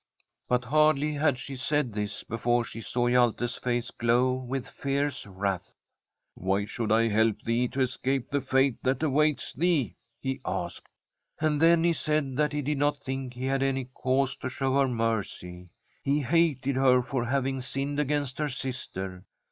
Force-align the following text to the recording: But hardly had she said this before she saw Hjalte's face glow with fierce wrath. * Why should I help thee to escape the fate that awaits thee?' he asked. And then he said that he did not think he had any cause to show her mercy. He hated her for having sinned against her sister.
But 0.47 0.65
hardly 0.65 1.13
had 1.13 1.37
she 1.37 1.55
said 1.55 1.93
this 1.93 2.23
before 2.23 2.63
she 2.63 2.81
saw 2.81 3.05
Hjalte's 3.07 3.55
face 3.57 3.91
glow 3.91 4.33
with 4.33 4.67
fierce 4.67 5.27
wrath. 5.27 5.75
* 6.07 6.31
Why 6.33 6.65
should 6.65 6.91
I 6.91 7.07
help 7.07 7.43
thee 7.43 7.67
to 7.67 7.81
escape 7.81 8.31
the 8.31 8.41
fate 8.41 8.77
that 8.81 9.03
awaits 9.03 9.53
thee?' 9.53 9.97
he 10.23 10.41
asked. 10.43 10.87
And 11.39 11.61
then 11.61 11.83
he 11.83 11.93
said 11.93 12.35
that 12.37 12.51
he 12.51 12.63
did 12.63 12.79
not 12.79 12.97
think 13.03 13.35
he 13.35 13.45
had 13.45 13.61
any 13.61 13.85
cause 13.93 14.35
to 14.37 14.49
show 14.49 14.73
her 14.79 14.87
mercy. 14.87 15.69
He 16.01 16.21
hated 16.21 16.77
her 16.77 17.03
for 17.03 17.25
having 17.25 17.61
sinned 17.61 17.99
against 17.99 18.39
her 18.39 18.49
sister. 18.49 19.23